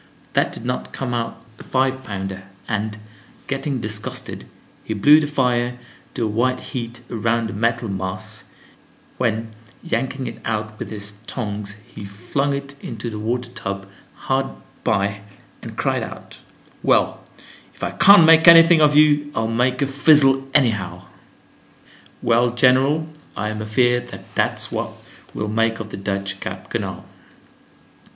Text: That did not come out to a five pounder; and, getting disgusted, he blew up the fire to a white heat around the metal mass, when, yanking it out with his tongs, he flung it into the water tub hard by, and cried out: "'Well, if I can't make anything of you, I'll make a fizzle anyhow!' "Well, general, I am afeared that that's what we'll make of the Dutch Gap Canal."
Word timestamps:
That 0.33 0.51
did 0.51 0.65
not 0.65 0.93
come 0.93 1.13
out 1.13 1.45
to 1.59 1.63
a 1.63 1.67
five 1.67 2.03
pounder; 2.03 2.45
and, 2.67 2.97
getting 3.45 3.79
disgusted, 3.79 4.47
he 4.83 4.95
blew 4.95 5.17
up 5.17 5.21
the 5.21 5.27
fire 5.27 5.77
to 6.15 6.23
a 6.25 6.27
white 6.27 6.59
heat 6.59 7.01
around 7.11 7.49
the 7.49 7.53
metal 7.53 7.87
mass, 7.87 8.45
when, 9.19 9.51
yanking 9.83 10.25
it 10.25 10.41
out 10.43 10.79
with 10.79 10.89
his 10.89 11.13
tongs, 11.27 11.75
he 11.85 12.03
flung 12.03 12.51
it 12.55 12.73
into 12.83 13.11
the 13.11 13.19
water 13.19 13.51
tub 13.51 13.87
hard 14.15 14.47
by, 14.83 15.21
and 15.61 15.77
cried 15.77 16.01
out: 16.01 16.39
"'Well, 16.81 17.21
if 17.75 17.83
I 17.83 17.91
can't 17.91 18.25
make 18.25 18.47
anything 18.47 18.81
of 18.81 18.95
you, 18.95 19.31
I'll 19.35 19.47
make 19.47 19.83
a 19.83 19.85
fizzle 19.85 20.47
anyhow!' 20.55 21.05
"Well, 22.23 22.49
general, 22.49 23.07
I 23.37 23.49
am 23.49 23.61
afeared 23.61 24.07
that 24.07 24.33
that's 24.33 24.71
what 24.71 24.93
we'll 25.35 25.47
make 25.47 25.79
of 25.79 25.89
the 25.91 25.97
Dutch 25.97 26.39
Gap 26.39 26.71
Canal." 26.71 27.05